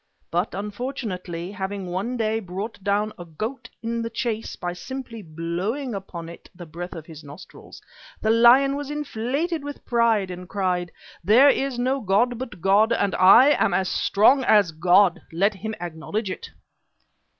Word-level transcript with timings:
But 0.31 0.55
unfortunately, 0.55 1.51
having 1.51 1.85
one 1.85 2.17
day 2.17 2.39
brought 2.39 2.83
down 2.83 3.13
a 3.19 3.23
goat 3.25 3.69
in 3.83 4.01
the 4.01 4.09
chase 4.09 4.55
by 4.55 4.73
simply 4.73 5.21
blowing 5.21 5.93
upon 5.93 6.27
it 6.27 6.49
the 6.55 6.65
breath 6.65 6.93
of 6.95 7.05
his 7.05 7.23
nostrils, 7.23 7.79
the 8.19 8.31
lion 8.31 8.75
was 8.75 8.89
inflated 8.89 9.63
with 9.63 9.85
pride 9.85 10.31
and 10.31 10.49
cried: 10.49 10.91
'There 11.23 11.49
is 11.49 11.77
no 11.77 11.99
god 12.01 12.39
but 12.39 12.61
God, 12.61 12.89
but 12.89 13.13
I 13.19 13.49
am 13.51 13.75
as 13.75 13.89
strong 13.89 14.43
as 14.43 14.71
God. 14.71 15.21
Let 15.31 15.53
him 15.53 15.75
acknowledge 15.79 16.31
it!' 16.31 16.49